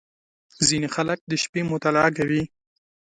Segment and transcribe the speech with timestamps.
[0.67, 2.43] •ځینې خلک د شپې مطالعه کوي.